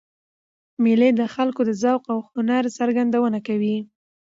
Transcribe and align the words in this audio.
مېلې 0.83 1.09
د 1.19 1.21
خلکو 1.33 1.61
د 1.65 1.71
ذوق 1.81 2.03
او 2.13 2.19
هنر 2.33 2.63
څرګندونه 2.77 3.37
کوي. 3.47 3.77